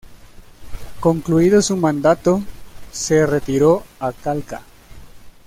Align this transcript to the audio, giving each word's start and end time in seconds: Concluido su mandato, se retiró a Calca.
Concluido 0.99 1.61
su 1.61 1.77
mandato, 1.77 2.41
se 2.91 3.27
retiró 3.27 3.83
a 3.99 4.11
Calca. 4.11 4.63